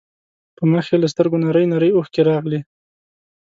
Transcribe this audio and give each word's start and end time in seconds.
په 0.55 0.63
مخ 0.71 0.85
يې 0.91 0.97
له 1.03 1.07
سترګو 1.13 1.41
نرۍ 1.45 1.65
نرۍ 1.73 1.91
اوښکې 1.93 2.21
راغلې. 2.29 2.59